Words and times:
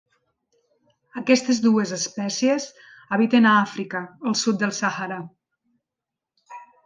Aquestes 1.21 1.59
dues 1.65 1.91
espècies 1.97 2.65
habiten 3.17 3.49
a 3.49 3.53
Àfrica, 3.67 4.01
al 4.31 4.37
sud 4.45 4.59
del 4.65 4.73
Sàhara. 4.81 5.19